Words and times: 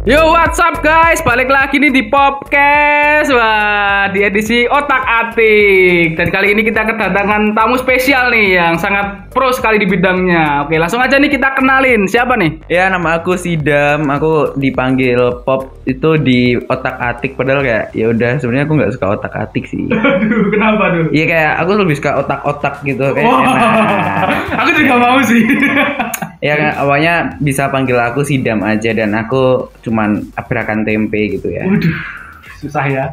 Yo 0.00 0.32
what's 0.32 0.56
up 0.56 0.80
guys 0.80 1.20
Balik 1.20 1.52
lagi 1.52 1.76
nih 1.76 1.92
di 1.92 2.08
Popcast 2.08 3.28
Wah 3.36 4.08
di 4.08 4.24
edisi 4.24 4.64
Otak 4.64 5.04
Atik 5.04 6.16
Dan 6.16 6.32
kali 6.32 6.56
ini 6.56 6.64
kita 6.64 6.88
kedatangan 6.88 7.52
tamu 7.52 7.76
spesial 7.76 8.32
nih 8.32 8.56
Yang 8.56 8.80
sangat 8.80 9.28
pro 9.28 9.52
sekali 9.52 9.76
di 9.76 9.84
bidangnya 9.84 10.64
Oke 10.64 10.80
langsung 10.80 11.04
aja 11.04 11.20
nih 11.20 11.28
kita 11.28 11.52
kenalin 11.52 12.08
Siapa 12.08 12.32
nih? 12.40 12.64
Ya 12.72 12.88
nama 12.88 13.20
aku 13.20 13.36
Sidam, 13.36 14.08
aku 14.08 14.56
dipanggil 14.56 15.44
Pop 15.44 15.80
itu 15.84 16.10
di 16.22 16.54
otak 16.54 16.96
atik 17.02 17.34
padahal 17.34 17.66
kayak 17.66 17.90
ya 17.98 18.14
udah 18.14 18.38
sebenarnya 18.38 18.64
aku 18.70 18.74
nggak 18.78 18.92
suka 18.94 19.06
otak 19.18 19.32
atik 19.34 19.64
sih. 19.66 19.90
Aduh 19.90 20.46
kenapa 20.54 20.84
tuh? 20.94 21.04
Iya 21.10 21.24
kayak 21.26 21.52
aku 21.66 21.70
lebih 21.82 21.96
suka 21.98 22.10
otak-otak 22.22 22.74
gitu 22.86 23.04
kayak 23.10 23.26
enak. 23.26 24.28
aku 24.62 24.70
juga 24.78 24.94
mau 25.02 25.18
sih 25.26 25.42
Ya 26.40 26.72
awalnya 26.80 27.36
bisa 27.36 27.68
panggil 27.68 28.00
aku 28.00 28.24
Sidam 28.24 28.64
aja 28.64 28.96
dan 28.96 29.12
aku 29.12 29.68
cuman 29.84 30.24
abrakan 30.36 30.88
tempe 30.88 31.36
gitu 31.36 31.52
ya. 31.52 31.68
Waduh 31.68 32.20
susah 32.60 32.84
ya 32.92 33.04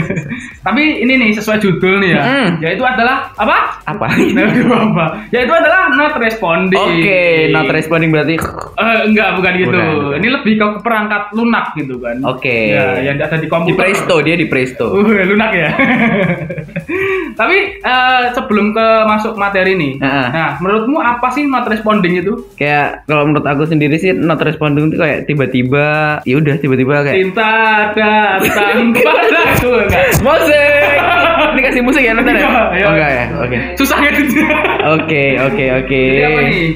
Tapi 0.66 1.02
ini 1.02 1.18
nih 1.18 1.30
sesuai 1.34 1.58
judul 1.58 1.98
nih 1.98 2.10
ya 2.14 2.22
Hmm. 2.24 2.50
Yaitu 2.62 2.80
adalah 2.86 3.30
apa? 3.36 3.82
Apa? 3.84 4.06
Apa? 4.88 5.06
Yaitu 5.28 5.52
adalah 5.52 5.92
not 5.92 6.16
responding 6.16 6.78
Oke, 6.78 7.52
not 7.52 7.68
responding 7.68 8.10
berarti 8.14 8.38
Eh, 8.74 9.00
enggak, 9.06 9.38
bukan 9.38 9.52
gitu. 9.54 9.70
Bukan. 9.76 10.18
Ini 10.18 10.28
lebih 10.40 10.52
ke 10.58 10.66
perangkat 10.82 11.30
lunak 11.36 11.76
gitu 11.78 11.94
kan. 12.02 12.16
Oke. 12.26 12.74
Ya, 12.74 12.98
yang 13.06 13.16
ada 13.22 13.38
di 13.38 13.46
di 13.46 13.48
komputer. 13.48 13.78
Presto 13.78 14.14
dia 14.24 14.34
di 14.34 14.46
Presto. 14.50 14.98
Uh, 14.98 15.22
lunak 15.30 15.50
ya. 15.54 15.70
Tapi 17.34 17.82
eh, 17.82 18.22
sebelum 18.32 18.70
ke 18.70 18.86
masuk 19.08 19.34
materi 19.34 19.74
nih. 19.74 19.92
Heeh. 19.98 20.26
Nah, 20.30 20.50
menurutmu 20.62 20.98
apa 21.02 21.30
sih 21.34 21.44
not 21.46 21.66
responding 21.66 22.18
itu? 22.20 22.46
Kayak 22.54 23.04
kalau 23.10 23.26
menurut 23.26 23.46
aku 23.46 23.66
sendiri 23.66 23.98
sih 23.98 24.14
not 24.14 24.40
responding 24.42 24.90
itu 24.90 24.98
kayak 25.00 25.26
tiba-tiba 25.26 26.18
ya 26.22 26.34
udah 26.38 26.54
tiba-tiba 26.58 27.04
kayak 27.04 27.16
Cinta 27.18 27.52
datang 27.94 28.94
padaku 28.94 29.70
enggak? 29.86 30.06
Musik. 31.64 31.72
Ini 31.72 31.72
kasih 31.72 31.82
musik 31.82 32.02
ya 32.04 32.12
ntar 32.12 32.24
ya? 32.28 32.48
Iya, 32.74 32.84
Oh 32.84 32.92
enggak 32.92 33.10
ya? 33.10 33.24
Oke. 33.40 33.56
Susah 33.74 33.96
ngeditnya. 33.98 34.48
Oke 34.84 35.24
oke 35.40 35.64
oke. 35.80 36.02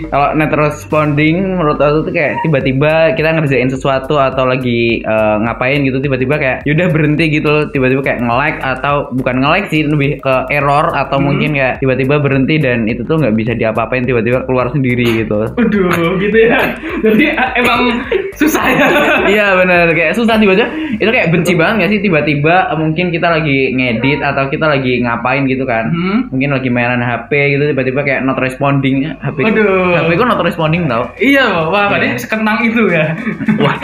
Kalau 0.08 0.28
net 0.32 0.52
responding 0.52 1.36
menurut 1.54 1.76
aku 1.76 2.08
tuh 2.08 2.12
kayak 2.12 2.40
tiba-tiba 2.40 2.92
kita 3.12 3.28
ngerjain 3.34 3.68
sesuatu 3.68 4.16
atau 4.16 4.44
lagi 4.44 5.00
eh, 5.00 5.36
ngapain 5.38 5.84
gitu 5.84 5.98
tiba-tiba 5.98 6.34
kayak 6.36 6.58
yaudah 6.64 6.88
berhenti 6.88 7.24
gitu 7.28 7.48
loh 7.48 7.64
tiba-tiba 7.68 8.00
kayak 8.00 8.20
nge-like 8.20 8.58
atau 8.60 9.12
bukan 9.12 9.36
nge-like 9.38 9.68
sih 9.68 9.84
lebih 9.84 10.18
ke 10.18 10.34
error 10.48 10.88
atau 10.94 11.18
Hmm. 11.18 11.26
mungkin 11.28 11.50
kayak 11.50 11.82
tiba-tiba 11.82 12.22
berhenti 12.22 12.62
dan 12.62 12.86
itu 12.86 13.02
tuh 13.02 13.18
nggak 13.18 13.34
bisa 13.34 13.52
diapa-apain 13.52 14.06
tiba-tiba 14.06 14.46
keluar 14.46 14.70
sendiri 14.70 15.26
gitu. 15.26 15.50
Waduh, 15.50 16.14
gitu 16.16 16.38
ya. 16.38 16.60
Jadi 17.02 17.24
eh, 17.28 17.50
emang 17.58 17.80
susah 18.38 18.64
ya. 18.64 18.86
Iya 19.26 19.46
bener 19.56 19.90
kayak 19.90 20.14
susah 20.14 20.38
tiba-tiba 20.38 20.70
itu 20.94 21.06
kayak 21.06 21.28
benci 21.28 21.52
banget 21.52 21.74
gak 21.80 21.90
sih 21.90 22.00
tiba-tiba 22.00 22.54
eh, 22.66 22.76
mungkin 22.76 23.10
kita 23.10 23.28
lagi 23.28 23.58
ngedit 23.70 24.20
atau 24.20 24.46
kita 24.46 24.66
lagi 24.68 24.98
ngapain 25.00 25.44
gitu 25.44 25.62
kan 25.62 25.90
Hmm. 25.90 26.28
mungkin 26.28 26.50
lagi 26.50 26.68
mainan 26.68 27.00
HP 27.00 27.28
gitu 27.50 27.64
tiba-tiba 27.66 28.00
kayak 28.00 28.20
not 28.22 28.38
responding 28.38 29.02
HP 29.16 29.42
Waduh. 29.42 29.98
HP 29.98 30.10
ku 30.14 30.24
not 30.24 30.38
responding 30.38 30.86
tau 30.86 31.10
Iya, 31.16 31.66
wah, 31.66 31.88
berarti 31.88 32.08
Iya. 32.08 32.18
sekentang 32.18 32.62
itu 32.62 32.82
ya. 32.86 33.10
Wah, 33.58 33.74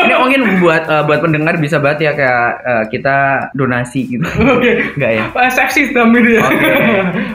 ini 0.00 0.14
mungkin 0.14 0.40
buat 0.58 0.82
eh, 0.84 1.02
buat 1.02 1.20
pendengar 1.20 1.54
bisa 1.56 1.76
banget 1.76 1.98
ya 2.02 2.12
kayak 2.12 2.42
eh, 2.62 2.84
kita 2.88 3.16
donasi 3.52 4.08
gitu. 4.08 4.24
Oke. 4.24 4.72
Enggak 4.94 5.12
ya? 5.12 5.24
Pak 5.30 5.52
seksi 5.52 5.92
dam 5.92 6.12
ini 6.12 6.36
ya. 6.36 6.44
Oke, 6.46 6.70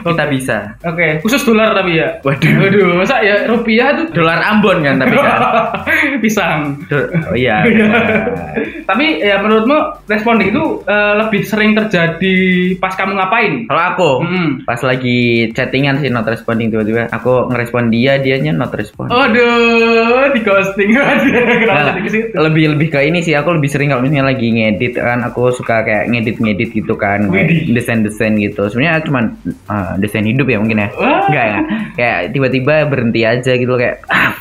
kita 0.10 0.24
bisa. 0.26 0.56
Oke, 0.82 1.06
khusus 1.20 1.42
dolar 1.42 1.70
tapi 1.72 1.96
ya. 1.96 2.18
Waduh. 2.20 2.54
Waduh, 2.58 2.86
masa 2.96 3.20
ya 3.20 3.46
rupiah 3.46 3.94
tuh 3.94 4.06
Dolar 4.12 4.40
Ambon 4.42 4.80
kan 4.80 4.98
tapi 4.98 5.14
kan. 5.14 5.38
pisang. 6.32 6.60
Oh 7.28 7.36
iya. 7.36 7.60
benar. 7.62 8.04
Tapi 8.88 9.20
ya 9.20 9.36
menurutmu 9.38 9.78
responding 10.08 10.48
itu 10.50 10.64
eh, 10.84 11.12
lebih 11.20 11.44
sering 11.44 11.76
terjadi 11.76 12.36
pas 12.80 12.96
kamu 12.96 13.12
ngapain? 13.14 13.52
Kalau 13.68 13.84
aku 13.94 14.10
Hmm. 14.22 14.50
pas 14.64 14.80
lagi 14.80 15.50
chattingan 15.52 16.00
sih 16.00 16.08
not 16.08 16.24
responding 16.24 16.72
tiba-tiba 16.72 17.10
aku 17.10 17.52
ngerespon 17.52 17.90
dia, 17.90 18.16
dianya 18.16 18.54
not 18.54 18.72
respond. 18.72 19.12
Aduh, 19.12 20.30
di 20.32 20.40
ghosting 20.40 20.96
aja. 20.96 21.40
Ke 21.92 22.08
situ? 22.08 22.32
lebih 22.32 22.74
lebih 22.74 22.88
ke 22.88 23.00
ini 23.04 23.20
sih 23.20 23.34
aku 23.34 23.54
lebih 23.54 23.68
sering 23.68 23.90
kalau 23.90 24.00
misalnya 24.00 24.32
lagi 24.32 24.48
ngedit 24.48 24.96
kan 24.96 25.20
aku 25.22 25.52
suka 25.52 25.82
kayak 25.82 26.08
ngedit 26.08 26.36
ngedit 26.38 26.70
gitu 26.72 26.94
kan 26.96 27.28
Widih. 27.28 27.70
desain 27.74 28.00
desain 28.00 28.32
gitu 28.38 28.66
sebenarnya 28.66 29.02
cuman 29.04 29.24
uh, 29.68 29.94
desain 29.98 30.24
hidup 30.24 30.46
ya 30.48 30.58
mungkin 30.58 30.80
ya 30.80 30.88
enggak 30.96 31.46
ya 31.46 31.58
kayak 31.94 32.18
tiba-tiba 32.32 32.74
berhenti 32.88 33.20
aja 33.22 33.52
gitu 33.52 33.74
kayak 33.76 34.00
ah, 34.08 34.32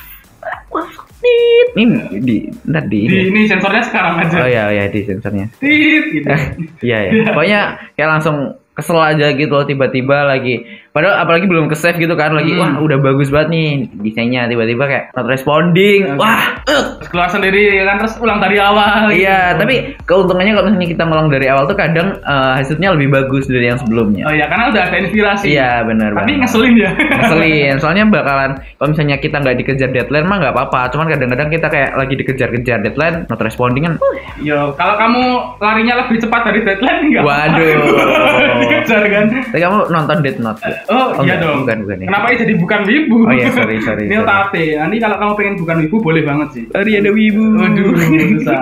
tit. 1.21 1.60
Ini 1.75 1.97
di 2.19 2.35
ntar 2.67 2.83
di, 2.87 2.99
Di 3.07 3.31
ini 3.31 3.41
sensornya 3.47 3.83
sekarang 3.85 4.13
aja. 4.25 4.37
oh 4.43 4.49
ya 4.49 4.63
ya 4.71 4.85
di 4.91 5.01
sensornya 5.07 5.45
Tit 5.59 6.03
gitu. 6.11 6.27
iya 6.87 6.97
ya 7.07 7.11
pokoknya 7.31 7.61
kayak 7.95 8.09
langsung 8.19 8.37
kesel 8.71 8.99
aja 8.99 9.35
gitu 9.35 9.51
loh 9.51 9.67
tiba-tiba 9.67 10.23
lagi 10.25 10.63
padahal 10.91 11.15
apalagi 11.17 11.45
belum 11.45 11.65
ke 11.65 11.75
save 11.75 11.95
gitu 11.95 12.13
kan 12.13 12.31
lagi 12.31 12.51
Hmm. 12.51 12.59
wah 12.59 12.83
udah 12.83 12.99
bagus 12.99 13.27
banget 13.27 13.49
nih 13.49 13.67
desainnya 13.97 14.43
tiba-tiba 14.45 14.83
kayak 14.83 15.03
not 15.11 15.23
responding 15.25 16.15
wah 16.15 16.59
eh, 16.61 16.83
Terus 16.99 17.09
keluar 17.09 17.27
sendiri 17.27 17.61
kan 17.81 17.97
terus 17.97 18.13
ulang 18.17 18.37
dari 18.37 18.55
awal. 18.55 19.09
gitu. 19.09 19.23
Iya, 19.23 19.55
tapi 19.55 19.75
keuntungannya 20.03 20.51
kalau 20.51 20.65
misalnya 20.67 20.89
kita 20.89 21.03
ngulang 21.03 21.27
dari 21.27 21.47
awal 21.47 21.63
tuh 21.63 21.73
kadang 21.73 22.13
eh, 22.15 22.51
hasilnya 22.55 22.93
lebih 22.93 23.09
bagus 23.09 23.47
dari 23.47 23.65
yang 23.65 23.77
sebelumnya. 23.77 24.23
Oh 24.23 24.31
iya, 24.31 24.45
karena 24.45 24.69
udah 24.69 24.81
ada 24.83 24.97
inspirasi. 24.99 25.45
Iya, 25.49 25.81
benar 25.81 26.11
Tapi 26.11 26.21
banget. 26.29 26.39
ngeselin 26.39 26.73
ya. 26.77 26.91
Ngeselin, 27.17 27.75
soalnya 27.77 28.03
bakalan 28.05 28.51
kalau 28.71 28.87
misalnya 28.87 29.17
kita 29.17 29.35
nggak 29.37 29.55
dikejar 29.57 29.89
deadline 29.89 30.25
mah 30.25 30.37
nggak 30.39 30.53
apa-apa. 30.53 30.81
Cuman 30.91 31.07
kadang-kadang 31.07 31.49
kita 31.49 31.67
kayak 31.67 31.89
lagi 31.95 32.13
dikejar-kejar 32.15 32.77
deadline, 32.81 33.15
not 33.25 33.41
responding 33.41 33.83
kan. 33.83 33.93
Yo, 34.37 34.75
kalau 34.75 34.95
kamu 34.95 35.21
larinya 35.57 35.93
lebih 35.99 36.17
cepat 36.19 36.41
dari 36.43 36.59
deadline 36.61 36.99
enggak? 37.03 37.23
Waduh. 37.23 37.79
Dikejar 38.61 39.01
kan? 39.07 39.25
Tapi 39.49 39.59
kamu 39.59 39.77
nonton 39.89 40.17
Death 40.21 40.39
Note? 40.39 40.59
nggak? 40.61 40.80
Oh, 40.87 41.07
iya 41.19 41.35
enggak, 41.35 41.37
dong. 41.39 41.57
Bukan, 41.61 41.77
bukan 41.83 41.97
ya. 41.97 42.07
Kenapa 42.07 42.25
ini 42.25 42.37
jadi 42.39 42.53
bukan 42.55 42.79
wibu? 42.83 43.17
Oh 43.21 43.31
iya, 43.31 43.47
sorry, 43.51 43.75
sorry, 43.79 44.03
Ini 44.09 44.15
sorry. 44.15 44.25
otate. 44.25 44.65
Nanti 44.75 44.95
kalau 44.97 45.15
kamu 45.17 45.33
pengen 45.35 45.55
bukan 45.57 45.75
wibu 45.79 45.95
boleh 45.99 46.21
banget 46.21 46.47
sih. 46.51 46.63
Sorry 46.69 46.91
ada 46.95 47.11
wibu. 47.11 47.43
Waduh, 47.53 47.89
susah. 48.33 48.59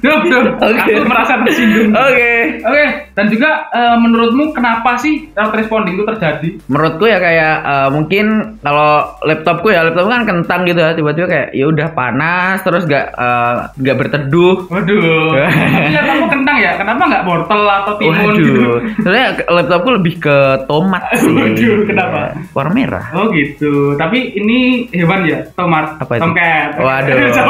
Duh, 0.00 0.18
duh. 0.22 0.42
Oke. 0.54 0.92
Aku 0.92 1.06
merasa 1.06 1.32
tersinggung. 1.40 1.88
Oke. 1.90 2.32
Oke, 2.60 2.84
dan 3.12 3.26
juga 3.26 3.50
eh, 3.68 3.96
menurutmu 3.96 4.52
kenapa 4.52 4.96
sih 4.96 5.28
responding 5.34 5.94
itu 5.94 6.04
terjadi? 6.06 6.48
Menurutku 6.66 7.04
ya 7.04 7.16
kayak 7.16 7.54
eh, 7.62 7.88
mungkin 7.90 8.26
kalau 8.60 8.92
laptopku 9.22 9.68
ya 9.68 9.82
laptop 9.82 10.06
kan 10.06 10.24
kentang 10.24 10.64
gitu 10.64 10.78
ya 10.78 10.92
tiba-tiba 10.92 11.26
kayak 11.26 11.48
ya 11.52 11.64
udah 11.66 11.88
panas 11.90 12.60
terus 12.60 12.84
gak 12.84 13.06
eh, 13.10 13.54
gak 13.78 13.96
berteduh 13.96 14.66
Waduh. 14.66 15.32
Iya, 15.84 16.00
kamu 16.02 16.24
kentang 16.28 16.56
ya? 16.56 16.72
Kenapa 16.74 17.02
nggak 17.04 17.24
wortel 17.24 17.62
atau 17.64 17.92
timun 17.96 18.34
gitu? 18.34 18.52
Waduh, 18.52 18.76
sebenarnya 18.98 19.26
ke- 19.34 19.48
laptopku 19.48 19.88
lebih 19.92 20.14
ke 20.18 20.36
tomat 20.64 21.04
sih. 21.14 21.32
Waduh, 21.44 21.76
kenapa? 21.84 22.18
Ya, 22.32 22.40
Warna 22.56 22.72
merah. 22.72 23.04
Oh 23.12 23.26
gitu. 23.30 23.98
Tapi 24.00 24.32
ini 24.38 24.88
hewan 24.94 25.28
ya, 25.28 25.44
tomat. 25.52 26.00
Apa 26.00 26.16
itu? 26.16 26.22
Tomcat. 26.24 26.68
Waduh, 26.80 27.16
ya. 27.20 27.42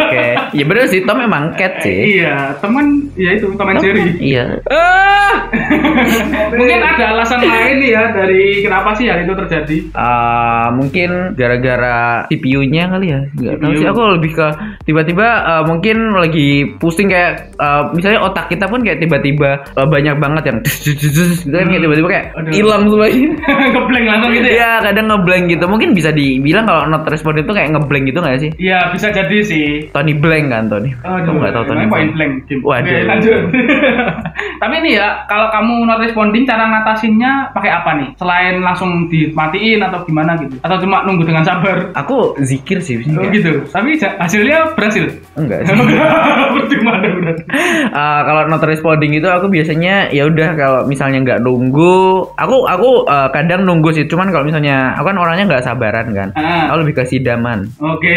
oke. 0.00 0.26
Ya 0.56 0.64
bener 0.64 0.84
sih, 0.88 1.00
Tom 1.04 1.18
memang 1.20 1.52
cat 1.56 1.84
sih. 1.84 2.20
Iya, 2.20 2.56
teman 2.58 3.08
ya 3.16 3.30
itu 3.36 3.46
Tom 3.54 3.68
and 3.68 3.80
Jerry. 3.80 4.04
Iya. 4.18 4.44
Mungkin 6.52 6.78
ada 6.80 7.04
alasan 7.16 7.40
lain 7.44 7.78
ya 7.84 8.12
dari 8.12 8.60
kenapa 8.64 8.92
sih 8.96 9.08
hal 9.08 9.24
itu 9.24 9.32
terjadi. 9.32 9.76
Ah, 9.96 10.68
mungkin 10.72 11.36
gara-gara 11.36 12.26
CPU-nya 12.28 12.92
kali 12.92 13.06
ya. 13.12 13.20
Enggak 13.36 13.56
tahu 13.60 13.72
sih 13.76 13.88
aku 13.88 14.02
lebih 14.18 14.30
ke 14.36 14.48
tiba-tiba 14.88 15.26
ah, 15.44 15.62
mungkin 15.64 16.16
lagi 16.16 16.76
pusing 16.76 17.08
kayak 17.08 17.56
ah, 17.60 17.88
misalnya 17.92 18.20
otak 18.24 18.52
kita 18.52 18.68
pun 18.68 18.84
kayak 18.84 19.00
tiba-tiba 19.00 19.64
ah, 19.76 19.86
banyak 19.88 20.16
banget 20.20 20.42
yang 20.52 20.58
gitu 21.00 21.48
kan 21.52 21.66
kayak 21.68 21.82
tiba-tiba 21.82 22.08
kayak 22.08 22.26
hilang 22.52 22.82
semuanya. 22.88 23.28
Ngeblank 23.72 24.06
langsung 24.06 24.30
gitu 24.32 24.48
ya. 24.48 24.54
Iya, 24.54 24.72
kadang 24.90 25.06
ngeblank 25.10 25.44
gitu. 25.50 25.64
Mungkin 25.66 25.90
bisa 25.92 26.10
dibilang 26.14 26.64
kalau 26.66 26.86
not 26.86 27.04
respond 27.08 27.42
itu 27.42 27.52
kayak 27.52 27.74
ngeblank 27.74 28.04
gitu 28.08 28.18
nggak 28.22 28.40
sih? 28.40 28.50
Iya, 28.58 28.90
bisa 28.94 29.08
jadi 29.10 29.38
sih. 29.42 29.66
Tony 29.90 30.14
Blank 30.14 30.46
kan 30.50 30.64
Tony. 30.70 30.90
Kamu 31.02 31.38
nggak 31.42 31.54
tahu 31.54 31.64
Tony 31.66 31.84
Blank? 31.88 32.10
blank. 32.14 32.32
Waduh. 32.62 32.86
Oke, 32.86 32.98
lanjut. 33.08 33.40
Tapi 34.62 34.74
ini 34.78 34.90
ya, 34.94 35.26
kalau 35.26 35.50
kamu 35.50 35.74
not 35.86 35.98
responding, 35.98 36.46
cara 36.46 36.70
ngatasinnya 36.70 37.50
pakai 37.50 37.70
apa 37.72 37.90
nih? 37.98 38.08
Selain 38.14 38.62
langsung 38.62 39.10
dimatiin 39.10 39.82
atau 39.82 40.06
gimana 40.06 40.38
gitu? 40.38 40.54
Atau 40.62 40.78
cuma 40.82 41.02
nunggu 41.02 41.26
dengan 41.26 41.42
sabar? 41.42 41.90
Aku 41.98 42.38
zikir 42.42 42.78
sih 42.78 43.02
Oh 43.02 43.26
gitu. 43.34 43.66
Tapi 43.74 43.98
hasilnya 43.98 44.72
berhasil. 44.78 45.10
Enggak 45.34 45.62
sih. 45.66 45.74
Percuma. 46.54 46.94
Ah, 47.90 48.22
kalau 48.22 48.46
not 48.46 48.62
responding 48.62 49.16
itu 49.16 49.26
aku 49.26 49.50
biasanya 49.50 50.08
ya 50.14 50.28
udah 50.28 50.54
kalau 50.54 50.80
misalnya 50.86 51.18
nggak 51.24 51.40
nunggu. 51.42 52.28
Aku 52.38 52.68
aku 52.68 52.90
eh, 53.08 53.28
kadang 53.32 53.64
nunggu 53.64 53.90
sih, 53.90 54.04
cuman 54.04 54.28
kalau 54.28 54.44
misalnya 54.44 54.92
aku 54.94 55.08
kan 55.08 55.18
orangnya 55.18 55.44
nggak 55.48 55.64
sabaran 55.64 56.06
kan. 56.12 56.28
Ah. 56.36 56.68
Aku 56.70 56.84
lebih 56.84 56.94
ke 57.00 57.04
sidaman. 57.08 57.66
Oke. 57.80 58.16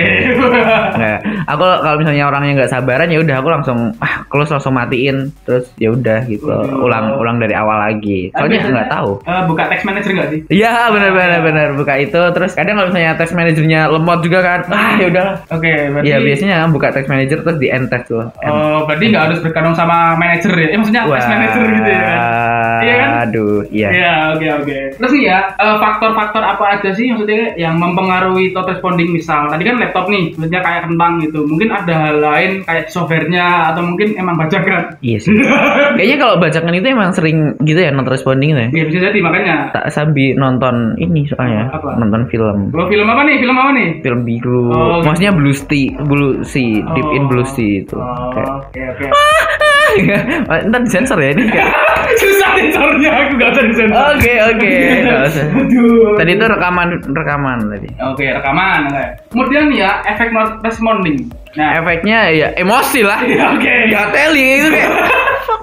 Nggak. 1.00 1.20
Aku 1.48 1.64
kalau 1.64 1.98
misalnya 1.98 2.24
orangnya 2.28 2.54
nggak 2.64 2.72
sabaran 2.72 3.08
ya 3.08 3.20
udah 3.20 3.36
aku 3.40 3.50
langsung 3.52 3.78
ah 4.00 4.24
close 4.28 4.52
langsung 4.52 4.74
matiin 4.76 5.32
terus 5.44 5.68
ya 5.80 5.92
udah 5.92 6.24
gitu 6.28 6.48
Waduh. 6.48 6.86
ulang 6.86 7.06
ulang 7.20 7.38
dari 7.40 7.56
awal 7.56 7.80
lagi. 7.80 8.32
Soalnya 8.36 8.64
nggak 8.68 8.90
tahu. 8.92 9.12
Eh, 9.24 9.42
buka 9.48 9.64
text 9.72 9.84
manager 9.88 10.12
nggak 10.16 10.30
sih? 10.32 10.40
Iya 10.52 10.92
benar 10.92 11.12
benar 11.16 11.40
benar 11.44 11.68
buka 11.76 11.94
itu 12.00 12.22
terus 12.36 12.52
kadang 12.56 12.76
kalau 12.80 12.88
misalnya 12.92 13.14
test 13.16 13.34
manajernya 13.36 13.82
lemot 13.92 14.20
juga 14.24 14.40
kan 14.44 14.60
ah 14.72 14.96
ya 15.00 15.06
udahlah. 15.12 15.36
Oke, 15.52 15.72
berarti 15.92 16.06
Iya 16.08 16.18
biasanya 16.22 16.58
buka 16.70 16.88
test 16.92 17.08
manager 17.08 17.38
terus 17.42 17.58
di 17.60 17.68
end 17.72 17.88
test 17.92 18.06
tuh. 18.10 18.24
End. 18.44 18.52
Oh, 18.52 18.80
berarti 18.88 19.06
nggak 19.12 19.24
harus 19.32 19.40
bergantung 19.44 19.76
sama 19.76 20.16
manajer 20.16 20.52
ya? 20.52 20.68
Eh, 20.74 20.78
maksudnya 20.80 21.04
test 21.08 21.30
manager 21.30 21.64
gitu 21.72 21.90
ya? 21.90 22.04
Iya 22.76 22.94
kan? 23.00 23.10
Aduh, 23.30 23.60
iya. 23.72 23.90
Iya, 23.92 24.14
oke 24.36 24.48
oke. 24.64 24.80
Terus 25.06 25.22
ya, 25.22 25.54
eh, 25.54 25.78
faktor-faktor 25.78 26.42
apa 26.42 26.82
aja 26.82 26.90
sih 26.90 27.14
maksudnya 27.14 27.54
yang 27.56 27.78
mempengaruhi 27.78 28.50
top 28.52 28.66
responding 28.66 29.14
misal? 29.14 29.46
Tadi 29.46 29.62
kan 29.62 29.78
laptop 29.78 30.10
nih, 30.10 30.34
maksudnya 30.34 30.66
kayak 30.66 30.90
kentang 30.90 31.22
gitu. 31.22 31.46
Mungkin 31.46 31.70
ada 31.70 32.10
hal 32.10 32.18
lain 32.18 32.52
kayak 32.66 32.90
softwarenya 32.90 33.70
atau 33.70 33.86
mungkin 33.86 34.18
emang 34.18 34.34
bajakan. 34.34 34.98
Iya 35.06 35.18
sih. 35.22 35.30
Kayaknya 36.02 36.18
kalau 36.18 36.36
bacakan 36.42 36.74
itu 36.74 36.88
emang 36.90 37.14
sering 37.14 37.38
gitu 37.62 37.78
ya 37.78 37.94
not 37.94 38.10
responding 38.10 38.58
ya. 38.58 38.66
Iya 38.74 38.84
bisa 38.90 38.98
jadi 39.06 39.20
makanya. 39.22 39.56
Tak 39.78 39.94
sambil 39.94 40.34
nonton 40.34 40.98
ini 40.98 41.22
soalnya 41.30 41.70
Apa? 41.70 42.02
nonton 42.02 42.26
film. 42.26 42.74
Lo 42.74 42.90
film 42.90 43.06
apa 43.06 43.22
nih? 43.30 43.36
Film 43.38 43.56
apa 43.56 43.72
nih? 43.78 43.88
Film 44.02 44.20
biru. 44.26 44.74
Oh, 44.74 44.98
gitu. 44.98 45.06
Maksudnya 45.06 45.32
blue 45.38 45.54
sea, 45.54 45.86
blue 46.02 46.34
sea, 46.42 46.82
deep 46.98 47.10
in 47.14 47.24
blue 47.30 47.46
sea 47.46 47.86
itu. 47.86 47.94
Oh, 47.94 48.34
Kayak 48.34 48.50
Oke 48.66 48.82
oke. 48.90 49.08
Ntar 50.74 50.82
disensor 50.82 51.22
ya 51.22 51.30
ini. 51.30 51.46
kayak- 51.46 51.70
sensornya, 52.56 53.10
aku 53.12 53.32
nggak 53.38 53.50
bisa 53.52 53.62
disensor. 53.70 54.06
Oke 54.16 54.34
oke. 54.40 54.74
nggak 55.06 55.20
usah. 55.30 55.46
Aduh. 55.52 56.16
Tadi 56.18 56.32
itu 56.34 56.46
rekaman 56.48 56.88
rekaman 57.04 57.58
tadi. 57.70 57.90
Oke, 58.02 58.26
rekaman. 58.32 58.80
oke. 58.90 59.06
Kemudian 59.32 59.66
ya, 59.76 60.02
efek 60.08 60.32
responding. 60.64 61.28
Nah, 61.56 61.80
Efeknya 61.80 62.20
ya 62.36 62.48
emosi 62.60 63.00
lah. 63.00 63.20
Iya, 63.32 63.56
oke. 63.56 63.74
Gateli 63.88 64.46
itu 64.60 64.68
kayak 64.76 64.92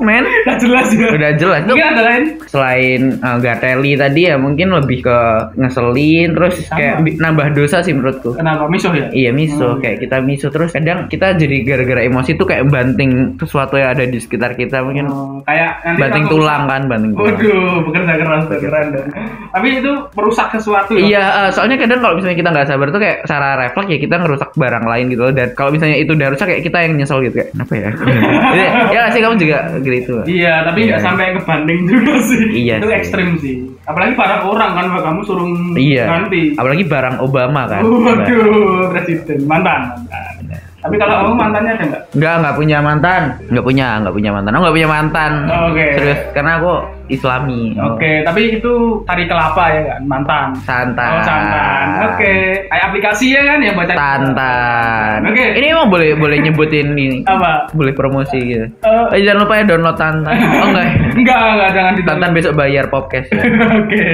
man. 0.03 0.27
Udah 0.27 0.57
jelas 0.63 0.87
ya. 0.91 1.09
Udah 1.09 1.33
jelas. 1.35 1.61
Itu 1.63 1.73
Mungkin 1.73 1.89
ada 1.89 2.03
lain? 2.05 2.25
selain 2.45 3.01
uh, 3.19 3.39
gateli 3.39 3.93
tadi 3.95 4.21
ya 4.25 4.37
mungkin 4.37 4.69
lebih 4.71 5.01
ke 5.01 5.19
ngeselin 5.57 6.29
terus 6.33 6.55
Sama. 6.63 6.77
kayak 6.77 6.95
nambah 7.17 7.47
dosa 7.53 7.81
sih 7.81 7.93
menurutku. 7.93 8.35
Kenapa? 8.35 8.67
Misuh 8.67 8.93
ya? 8.93 9.07
Iya 9.11 9.31
miso, 9.31 9.65
Hmm. 9.65 9.81
kayak 9.81 9.99
kita 10.01 10.17
miso 10.21 10.47
terus 10.49 10.71
kadang 10.71 11.07
kita 11.07 11.33
jadi 11.35 11.57
gara-gara 11.63 12.03
emosi 12.03 12.35
tuh 12.35 12.45
kayak 12.45 12.69
banting 12.69 13.11
sesuatu 13.37 13.75
yang 13.75 13.93
ada 13.93 14.05
di 14.05 14.19
sekitar 14.19 14.53
kita 14.53 14.83
mungkin 14.83 15.07
Oh, 15.07 15.41
kayak 15.43 15.81
nanti 15.83 15.99
banting 15.99 16.25
langsung- 16.25 16.41
tulang 16.41 16.63
kan, 16.67 16.83
banting 16.85 17.13
tulang. 17.13 17.33
Waduh, 17.33 17.75
bekerja 17.83 18.15
keras 18.19 18.45
dong. 18.49 19.07
Tapi 19.51 19.67
itu 19.75 19.93
merusak 20.13 20.49
sesuatu 20.51 20.93
ya? 20.93 21.03
Iya, 21.03 21.23
eh, 21.39 21.51
soalnya 21.51 21.77
kadang 21.77 22.01
kalau 22.01 22.15
misalnya 22.17 22.37
kita 22.37 22.51
nggak 22.51 22.67
sabar 22.67 22.87
tuh 22.89 23.01
kayak 23.01 23.19
secara 23.23 23.49
refleks 23.59 23.89
ya 23.89 23.99
kita 23.99 24.15
ngerusak 24.17 24.51
barang 24.53 24.85
lain 24.85 25.05
gitu 25.09 25.23
loh. 25.23 25.33
Dan 25.33 25.49
kalau 25.53 25.71
misalnya 25.71 25.97
itu 25.97 26.11
udah 26.13 26.29
rusak 26.29 26.47
kayak 26.49 26.63
kita 26.63 26.79
yang 26.81 26.93
nyesel 26.95 27.19
gitu 27.21 27.35
kayak 27.35 27.51
kenapa 27.53 27.73
ya? 27.73 27.89
Ya 28.95 29.03
sih 29.09 29.21
kamu 29.21 29.37
juga 29.37 29.59
gitu. 29.79 29.92
Iya, 30.25 30.55
tapi 30.63 30.79
nggak 30.87 31.01
Iya. 31.01 31.05
sampai 31.05 31.27
kebanting 31.37 31.81
juga 31.85 32.15
sih. 32.31 32.45
Iya 32.63 32.75
Itu 32.81 32.89
sih. 32.89 32.97
ekstrim 32.97 33.29
sih. 33.37 33.55
Apalagi 33.83 34.13
para 34.15 34.41
orang 34.41 34.71
kan, 34.73 34.87
kamu 34.93 35.21
suruh 35.23 35.49
Iya. 35.75 36.05
ganti. 36.07 36.55
Apalagi 36.55 36.85
barang 36.85 37.17
Obama 37.19 37.63
kan. 37.67 37.83
Waduh, 37.83 38.89
presiden 38.89 39.45
mantan. 39.45 39.81
mantan. 40.09 40.57
Tapi 40.83 40.99
kalau 40.99 41.15
kamu 41.17 41.35
mantannya 41.37 41.73
ada 41.73 41.85
nggak? 41.87 42.03
Enggak, 42.11 42.35
enggak 42.39 42.55
punya 42.55 42.79
mantan. 42.79 43.23
Enggak 43.47 43.65
punya, 43.65 43.87
enggak 43.97 44.15
punya 44.15 44.31
mantan. 44.33 44.51
Aku 44.51 44.61
enggak 44.61 44.77
punya 44.77 44.89
mantan. 44.91 45.33
Oke. 45.71 45.87
Serius, 45.95 46.21
karena 46.33 46.53
aku 46.59 46.73
Islami. 47.13 47.77
Oke, 47.77 48.25
tapi 48.25 48.57
itu 48.57 48.75
tari 49.05 49.25
kelapa 49.25 49.65
ya 49.69 49.83
kan, 49.87 50.01
mantan. 50.03 50.47
Santan. 50.63 51.11
Oh, 51.13 51.23
santan. 51.23 51.87
Oke. 52.09 52.33
Kayak 52.65 52.85
aplikasi 52.89 53.27
ya 53.31 53.43
kan 53.45 53.59
yang 53.61 53.77
baca. 53.77 53.93
Tantan. 53.93 55.19
Oke. 55.29 55.45
Ini 55.55 55.67
emang 55.71 55.89
boleh 55.89 56.17
boleh 56.17 56.37
nyebutin 56.41 56.93
ini. 56.93 57.21
Apa? 57.25 57.69
Boleh 57.73 57.93
promosi 57.93 58.39
gitu. 58.39 58.67
Eh, 58.83 59.05
Eh, 59.13 59.21
jangan 59.23 59.45
lupa 59.45 59.55
ya 59.57 59.65
download 59.65 59.97
Tantan. 59.97 60.35
Oh 60.35 60.67
enggak. 60.69 60.85
ya? 60.85 60.95
enggak, 61.21 61.39
enggak, 61.39 61.71
jangan 61.73 61.93
di 61.93 62.03
Tantan 62.03 62.31
besok 62.33 62.53
bayar 62.55 62.85
podcast 62.89 63.29
ya. 63.29 63.43
Oke. 63.79 64.09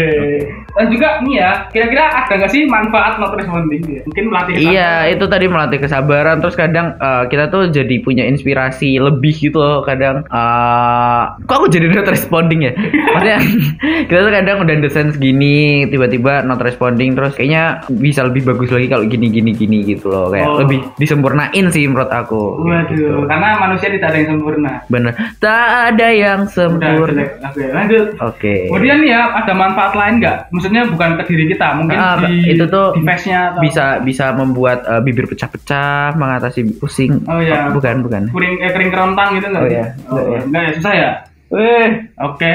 Dan 0.75 0.87
juga 0.91 1.09
nih 1.21 1.35
ya, 1.37 1.51
kira-kira 1.71 2.05
ada 2.07 2.31
nggak 2.31 2.51
sih 2.51 2.63
manfaat 2.65 3.19
not 3.19 3.35
responding 3.35 3.83
ya? 3.85 4.03
Mungkin 4.07 4.25
melatih 4.31 4.53
Iya, 4.55 4.93
itu 5.11 5.25
tadi 5.27 5.47
melatih 5.47 5.79
kesabaran 5.79 6.39
terus 6.39 6.55
kadang 6.55 6.95
eh, 6.95 7.25
kita 7.27 7.49
tuh 7.49 7.67
jadi 7.69 7.99
punya 7.99 8.23
inspirasi 8.25 8.99
lebih 8.99 9.35
gitu 9.35 9.59
loh. 9.59 9.83
Kadang 9.83 10.23
eh 10.25 11.23
kok 11.41 11.57
aku 11.57 11.67
jadi 11.69 11.91
not 11.91 12.07
responding 12.07 12.61
ya? 12.63 12.73
Maksudnya 12.91 13.39
kita 14.09 14.21
tuh 14.21 14.33
kadang 14.33 14.57
udah 14.61 14.75
desain 14.79 15.09
segini, 15.09 15.59
tiba-tiba 15.87 16.43
not 16.43 16.59
responding 16.59 17.13
terus 17.13 17.33
kayaknya 17.33 17.65
bisa 17.89 18.23
lebih 18.23 18.45
bagus 18.45 18.69
lagi 18.69 18.87
kalau 18.87 19.05
gini 19.05 19.29
gini 19.29 19.51
gini 19.53 19.79
gitu 19.87 20.09
loh. 20.09 20.29
Kayak 20.29 20.47
Oh. 20.49 20.61
lebih 20.61 20.81
disempurnain 20.97 21.67
sih 21.69 21.85
menurut 21.85 22.09
aku. 22.09 22.61
Waduh, 22.61 22.89
Gitu. 22.89 23.21
karena 23.25 23.49
manusia 23.59 23.89
tidak 23.89 24.09
ada 24.09 24.19
yang 24.19 24.29
sempurna. 24.31 24.73
Bener. 24.87 25.13
Tak 25.39 25.67
ada 25.89 26.09
yang 26.09 26.41
Udah 26.41 26.51
sempurna. 26.51 27.13
jelek. 27.15 27.31
Oke, 27.43 27.65
lanjut. 27.69 28.07
Oke. 28.19 28.55
Kemudian 28.67 28.97
nih 28.99 29.11
ya, 29.11 29.21
ada 29.35 29.53
manfaat 29.53 29.93
lain 29.93 30.15
nggak? 30.19 30.37
Maksudnya 30.49 30.83
bukan 30.87 31.11
ke 31.15 31.25
diri 31.27 31.45
kita, 31.49 31.67
mungkin 31.75 31.97
Ah, 31.97 32.17
di 32.19 32.49
itu 32.49 32.65
tuh 32.65 32.95
device-nya 32.95 33.39
atau 33.51 33.61
bisa 33.61 33.85
bisa 34.01 34.25
membuat 34.31 34.83
eh, 34.85 35.01
bibir 35.01 35.27
pecah-pecah, 35.27 36.15
mengatasi 36.15 36.61
pusing. 36.77 37.21
Oh, 37.25 37.39
iya. 37.39 37.69
bukan 37.69 38.01
bukan. 38.01 38.23
kering 38.31 38.55
eh, 38.59 38.71
kering 38.71 38.91
kerontang 38.91 39.29
gitu 39.35 39.47
nggak? 39.47 39.63
Oh, 39.63 39.69
iya. 39.69 39.85
Oh, 40.07 40.17
Nggak, 40.17 40.25
ya. 40.25 40.41
enggak 40.43 40.63
ya, 40.63 40.71
susah 40.75 40.93
ya? 40.95 41.11
Eh, 41.49 42.13
Oke. 42.21 42.55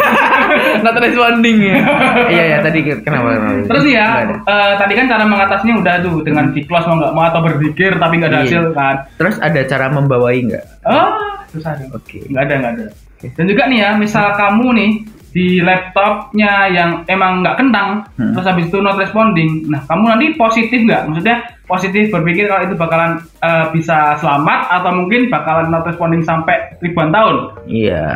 not 0.84 0.96
responding 1.00 1.64
ya. 1.64 1.80
iya 2.34 2.44
ya 2.44 2.58
tadi 2.60 2.84
kenapa? 3.00 3.40
Terus 3.64 3.84
ya, 3.88 4.06
eh, 4.44 4.72
tadi 4.76 4.92
kan 4.92 5.08
cara 5.08 5.24
mengatasinya 5.24 5.80
udah 5.80 5.94
tuh 6.04 6.20
dengan 6.20 6.52
di 6.52 6.60
close 6.68 6.84
mau 6.84 7.00
nggak 7.00 7.14
mau 7.16 7.24
atau 7.24 7.40
berzikir 7.40 7.96
tapi 7.96 8.20
nggak 8.20 8.28
ada 8.28 8.38
Iya. 8.38 8.44
hasil 8.44 8.64
kan? 8.76 8.96
Terus 9.16 9.36
ada 9.40 9.60
cara 9.64 9.86
membawai 9.88 10.36
nggak? 10.44 10.64
Oh, 10.84 11.16
susah 11.48 11.72
dong. 11.80 11.96
Oke. 11.96 12.20
Nggak 12.28 12.42
ada, 12.44 12.54
nggak 12.60 12.72
ada. 12.76 12.86
Dan 13.18 13.44
juga 13.48 13.62
nih 13.66 13.78
ya, 13.80 13.90
misal 13.96 14.30
kamu 14.36 14.66
nih 14.76 14.90
di 15.30 15.60
laptopnya 15.60 16.52
yang 16.66 16.90
emang 17.06 17.40
nggak 17.40 17.56
kentang, 17.56 18.02
Hmm. 18.14 18.32
terus 18.32 18.46
habis 18.46 18.66
itu 18.66 18.78
not 18.78 18.96
responding, 18.96 19.66
nah 19.66 19.80
kamu 19.84 20.04
nanti 20.08 20.26
positif 20.34 20.80
nggak? 20.80 21.04
Maksudnya 21.04 21.36
positif 21.64 22.08
berpikir 22.08 22.46
kalau 22.46 22.64
itu 22.64 22.74
bakalan 22.74 23.12
eh, 23.38 23.66
bisa 23.70 24.16
selamat 24.16 24.72
atau 24.72 24.90
mungkin 24.94 25.28
bakalan 25.28 25.68
not 25.68 25.84
responding 25.84 26.20
sampai 26.20 26.56
ribuan 26.78 27.08
tahun? 27.08 27.52
Iya, 27.64 28.08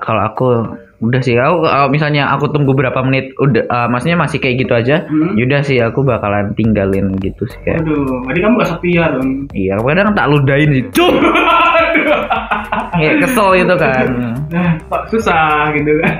kalau 0.00 0.22
aku 0.24 0.48
udah 1.00 1.20
sih 1.20 1.36
aku 1.36 1.62
kalau 1.62 1.88
misalnya 1.90 2.32
aku 2.32 2.48
tunggu 2.48 2.72
berapa 2.72 2.96
menit 3.00 3.36
udah 3.36 3.60
eh, 3.62 3.88
maksudnya 3.88 4.16
masih 4.16 4.40
kayak 4.40 4.56
gitu 4.58 4.72
aja 4.72 4.96
Hmm. 5.04 5.36
yaudah 5.36 5.60
sih 5.60 5.76
aku 5.76 6.00
bakalan 6.00 6.54
tinggalin 6.54 7.12
gitu 7.18 7.44
sih 7.44 7.60
kayak 7.62 7.84
Waduh, 7.84 8.24
berarti 8.24 8.40
kamu 8.40 8.54
gak 8.56 8.70
setia 8.72 9.04
dong. 9.12 9.30
iya 9.52 9.76
kadang 9.76 10.16
tak 10.16 10.26
ludahin 10.26 10.70
sih 10.72 10.84
kayak 12.94 13.14
kesel 13.22 13.48
gitu 13.54 13.74
kan 13.76 14.06
Nah, 14.46 14.78
susah 15.08 15.72
gitu 15.72 15.98
kan. 15.98 16.14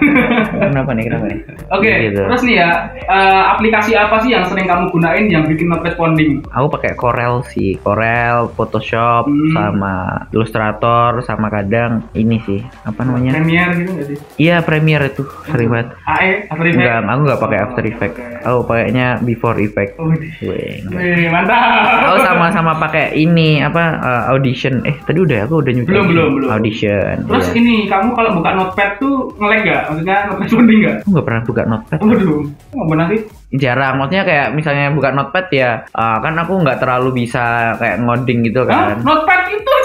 kenapa 0.51 0.91
nih 0.91 1.05
kenapa 1.07 1.25
nih 1.29 1.39
Oke, 1.71 1.93
Gitu. 2.03 2.19
terus 2.21 2.43
nih 2.43 2.57
ya, 2.57 2.71
eh, 2.99 3.43
aplikasi 3.49 3.95
apa 3.95 4.19
sih 4.19 4.31
yang 4.31 4.43
sering 4.45 4.65
kamu 4.65 4.91
gunain 4.91 5.25
yang 5.29 5.45
bikin 5.45 5.69
not 5.69 5.81
responding? 5.81 6.43
aku 6.49 6.67
pakai 6.69 6.93
Corel 6.95 7.47
sih 7.47 7.79
Corel 7.79 8.51
Photoshop 8.51 9.25
Hmm. 9.25 9.53
sama 9.53 9.95
Illustrator 10.31 11.23
sama 11.23 11.47
kadang 11.49 12.03
ini 12.13 12.41
sih 12.41 12.59
apa 12.83 13.01
namanya 13.01 13.35
Premiere 13.35 13.73
gitu 13.77 13.91
nggak 13.93 14.07
sih? 14.09 14.19
iya 14.39 14.57
Premiere 14.61 15.07
itu 15.07 15.23
sering 15.47 15.71
banget 15.71 15.89
AE, 16.03 16.31
After 16.49 16.65
Effects? 16.65 16.81
enggak 16.81 16.99
aku 17.07 17.21
nggak 17.23 17.41
pakai 17.41 17.59
After 17.61 17.85
Effects 17.85 18.19
aku 18.43 18.59
pakainya 18.65 19.07
Before 19.21 19.57
Effect 19.57 19.93
Oh. 19.97 20.11
Wih, 20.11 21.29
mantap. 21.29 22.05
Aku 22.05 22.19
sama-sama 22.21 22.75
pakai 22.77 23.15
ini 23.15 23.59
apa 23.59 23.85
uh, 23.97 24.23
audition. 24.29 24.83
Eh 24.83 24.97
tadi 25.01 25.19
udah 25.19 25.37
ya, 25.37 25.45
aku 25.45 25.63
udah 25.65 25.73
nyuci. 25.73 25.89
Belum, 25.89 26.07
belum, 26.13 26.31
belum. 26.37 26.49
Audition. 26.53 27.15
Terus 27.25 27.47
iya. 27.51 27.57
ini, 27.57 27.75
kamu 27.89 28.09
kalau 28.13 28.31
buka 28.37 28.51
notepad 28.53 28.91
tuh 29.01 29.15
nge-lag 29.41 29.61
nggak? 29.65 29.83
Maksudnya 29.89 30.19
not 30.29 30.39
responding 30.45 30.79
nggak? 30.85 30.97
aku 31.01 31.09
nggak 31.11 31.27
pernah 31.27 31.43
buka 31.49 31.63
notepad. 31.65 31.99
Waduh, 32.05 32.41
nggak 32.77 32.89
benar 32.93 33.07
sih? 33.09 33.21
Jarang. 33.55 33.95
Maksudnya 33.97 34.25
kayak 34.29 34.47
misalnya 34.53 34.87
buka 34.93 35.09
notepad 35.11 35.47
ya, 35.51 35.71
uh, 35.97 36.19
kan 36.21 36.35
aku 36.37 36.53
nggak 36.61 36.79
terlalu 36.83 37.25
bisa 37.25 37.75
kayak 37.81 37.97
ngoding 38.05 38.39
gitu 38.45 38.61
Hah? 38.69 38.93
kan. 38.93 38.97
Notepad 39.01 39.41
itu 39.49 39.59
notepad 39.65 39.84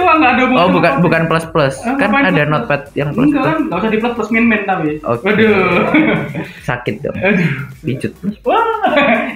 doang, 0.00 0.18
nggak 0.18 0.32
ada 0.32 0.42
Oh 0.50 0.68
bukan 0.68 0.72
notepad. 0.90 1.02
bukan 1.02 1.22
plus 1.26 1.44
plus. 1.46 1.74
Eh, 1.78 1.94
Kan 1.94 2.08
ada 2.10 2.24
plus 2.24 2.32
plus? 2.32 2.48
notepad 2.48 2.80
yang 2.94 3.08
plus 3.10 3.26
Enggak 3.26 3.36
plus. 3.36 3.46
kan, 3.46 3.58
nggak 3.62 3.78
usah 3.78 3.90
di 3.90 3.98
plus 3.98 4.14
plus 4.16 4.30
min 4.30 4.44
min 4.44 4.60
tapi. 4.64 4.90
Oke. 5.02 5.22
Waduh. 5.22 5.54
Sakit 6.68 6.94
dong. 7.00 7.16
Aduh. 7.16 7.50
Wah, 8.42 8.64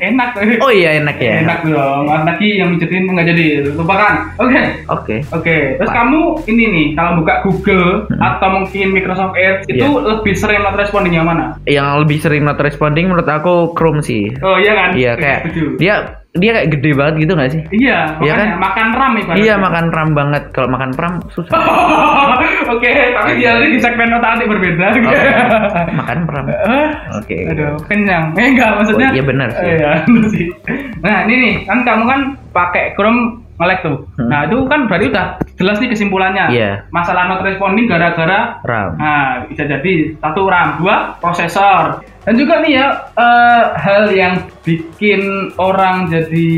enak. 0.01 0.29
Oh 0.59 0.71
iya 0.71 0.99
enak 0.99 1.17
ya. 1.19 1.43
Enak 1.43 1.61
dong. 1.65 2.05
Lagi 2.07 2.49
yang 2.55 2.69
mijetin 2.71 3.05
nggak 3.07 3.27
jadi. 3.27 3.47
Lupakan. 3.71 4.15
Oke. 4.39 4.61
Oke. 4.89 5.17
Oke, 5.35 5.57
terus 5.77 5.87
Pak. 5.87 5.97
kamu 5.97 6.21
ini 6.47 6.65
nih, 6.67 6.87
kalau 6.95 7.21
buka 7.21 7.35
Google 7.43 8.07
Hmm. 8.07 8.17
atau 8.19 8.49
mungkin 8.55 8.87
Microsoft 8.91 9.35
Edge 9.35 9.69
itu 9.69 9.83
Iya. 9.83 10.01
lebih 10.07 10.33
sering 10.33 10.61
not 10.61 10.75
responding 10.75 11.13
yang 11.13 11.27
mana? 11.27 11.57
Yang 11.65 11.89
lebih 12.01 12.19
sering 12.19 12.43
not 12.43 12.57
responding 12.57 13.07
menurut 13.07 13.27
aku 13.27 13.73
Chrome 13.73 14.01
sih. 14.01 14.31
Oh 14.41 14.57
iya 14.57 14.73
kan? 14.73 14.91
Iya 14.95 15.13
kayak 15.15 15.41
dia 15.77 16.24
dia 16.35 16.51
kayak 16.51 16.71
gede 16.75 16.91
banget 16.99 17.15
gitu 17.23 17.33
nggak 17.39 17.51
sih? 17.55 17.63
Iya, 17.71 18.19
Iya 18.19 18.35
makanya 18.35 18.59
makan 18.59 18.87
ram 18.91 19.13
ibaratnya. 19.15 19.39
Iya 19.39 19.55
makan 19.55 19.87
ram 19.95 20.09
banget. 20.19 20.43
Kalau 20.51 20.67
makan 20.67 20.91
pram 20.91 21.13
susah. 21.31 21.55
Oke, 22.75 22.91
tapi 23.15 23.31
dia 23.39 23.55
di 23.63 23.79
segmen 23.79 24.11
otak 24.11 24.43
atik 24.43 24.51
berbeda. 24.51 24.99
Oke. 24.99 25.31
makan 25.95 26.19
pram. 26.27 26.45
Eh, 26.51 26.89
Oke. 27.15 27.37
Aduh, 27.55 27.79
kenyang. 27.87 28.35
Eh 28.35 28.51
enggak 28.51 28.75
maksudnya. 28.75 29.09
Oh, 29.11 29.15
iya 29.15 29.23
benar 29.23 29.49
sih. 29.55 29.63
Eh, 29.63 29.75
Iya, 29.79 29.91
sih. 30.35 30.47
Nah, 31.07 31.23
ini 31.31 31.35
nih, 31.39 31.55
kan 31.71 31.79
kamu 31.87 32.03
kan 32.03 32.21
pakai 32.51 32.99
Chrome 32.99 33.39
nge-lag 33.55 33.79
tuh. 33.87 34.03
Hmm. 34.19 34.27
Nah, 34.27 34.51
itu 34.51 34.59
kan 34.67 34.91
berarti 34.91 35.07
udah 35.15 35.27
jelas 35.55 35.79
nih 35.79 35.91
kesimpulannya. 35.95 36.45
Iya. 36.51 36.71
Masalah 36.91 37.31
not 37.31 37.47
responding 37.47 37.87
gara-gara 37.87 38.59
Ram. 38.67 38.99
Nah, 38.99 39.47
bisa 39.47 39.63
jadi 39.63 40.19
satu 40.19 40.51
RAM, 40.51 40.83
dua 40.83 41.15
prosesor. 41.23 42.03
Dan 42.25 42.35
juga 42.41 42.65
nih 42.65 42.73
ya 42.81 42.87
eh, 43.21 43.63
hal 43.77 44.03
yang 44.17 44.35
bikin 44.65 45.53
orang 45.61 46.09
jadi 46.09 46.49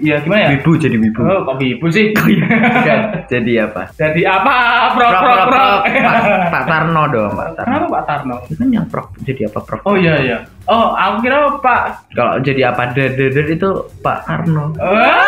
ya 0.00 0.16
gimana 0.24 0.48
ya? 0.48 0.50
Wibu 0.56 0.80
jadi 0.80 0.96
wibu. 0.96 1.20
Oh, 1.20 1.44
kok 1.44 1.56
wibu 1.60 1.86
sih? 1.92 2.16
Bukan. 2.16 3.00
jadi 3.28 3.68
apa? 3.68 3.92
jadi 4.00 4.22
apa? 4.24 4.54
Prok 4.96 5.12
Prok, 5.12 5.20
prok 5.20 5.46
prok. 5.52 5.80
Pak, 5.84 6.20
Pak 6.48 6.62
Tarno 6.64 7.02
dong, 7.12 7.32
Pak 7.36 7.48
Tarno. 7.52 7.68
Kenapa 7.68 7.86
Pak 7.92 8.02
Tarno? 8.08 8.36
Itu 8.48 8.54
kan 8.56 8.68
yang 8.72 8.86
prok 8.88 9.06
jadi 9.28 9.42
apa 9.52 9.58
prok? 9.60 9.80
Oh 9.84 9.96
iya 10.00 10.14
iya. 10.24 10.38
Oh, 10.64 10.96
aku 10.96 11.28
kira 11.28 11.60
Pak 11.60 11.82
Kalau 12.16 12.40
jadi 12.40 12.72
apa 12.72 12.96
deder 12.96 13.46
itu 13.48 13.68
Pak 14.00 14.24
Arno. 14.24 14.72
Wah, 14.80 15.24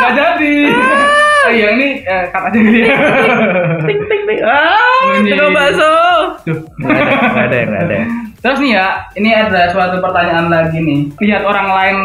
nggak 0.00 0.12
jadi. 0.16 0.56
Oh 1.42 1.50
iya 1.50 1.74
ini 1.74 1.88
eh, 2.02 2.24
cut 2.30 2.46
aja 2.46 2.58
ting 3.82 3.98
ting 4.06 4.22
ting. 4.24 4.38
Ah, 4.42 4.78
Bunyi. 5.10 5.30
tukang 5.34 5.50
bakso. 5.50 5.92
Duh. 6.46 6.58
Nggak 6.78 7.46
ada, 7.50 7.58
nggak 7.66 7.82
ada. 7.84 7.98
Terus 8.42 8.58
nih 8.58 8.74
ya, 8.74 8.86
ini 9.14 9.30
ada 9.30 9.70
suatu 9.70 10.02
pertanyaan 10.02 10.50
lagi 10.50 10.82
nih. 10.82 11.06
Lihat 11.14 11.46
orang 11.46 11.68
lain 11.70 11.96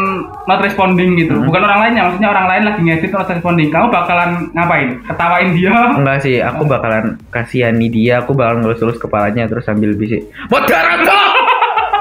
not 0.46 0.62
responding 0.62 1.18
gitu. 1.18 1.34
Hmm. 1.34 1.46
Bukan 1.46 1.62
orang 1.62 1.80
lainnya, 1.82 2.02
maksudnya 2.06 2.30
orang 2.30 2.46
lain 2.46 2.62
lagi 2.62 2.80
ngedit 2.82 3.10
not 3.10 3.26
responding. 3.26 3.68
Kamu 3.70 3.90
bakalan 3.90 4.46
ngapain? 4.54 5.02
Ketawain 5.02 5.50
dia? 5.50 5.74
Enggak 5.98 6.18
sih, 6.22 6.38
aku 6.38 6.62
bakalan 6.62 7.18
kasihani 7.30 7.90
dia, 7.90 8.22
aku 8.22 8.38
bakal 8.38 8.62
ngelus-ngelus 8.62 9.02
kepalanya 9.02 9.50
terus 9.50 9.66
sambil 9.66 9.94
bisik. 9.94 10.30
Moderator! 10.46 11.26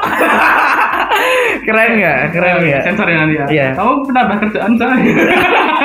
Keren 1.67 1.99
nggak? 1.99 2.19
Keren 2.31 2.53
Oh, 2.55 2.63
nggak? 2.63 2.81
Sensor 2.85 3.07
ya 3.11 3.17
nanti 3.19 3.35
ya. 3.35 3.45
Iya. 3.51 3.67
Kamu 3.75 4.07
penambah 4.07 4.35
kerjaan 4.39 4.71
saya. 4.79 4.95